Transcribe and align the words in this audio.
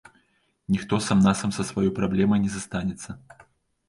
Ніхто 0.75 0.97
сам-насам 1.07 1.53
са 1.57 1.65
сваёй 1.71 1.91
праблемай 1.99 2.41
не 2.47 2.51
застанецца. 2.55 3.09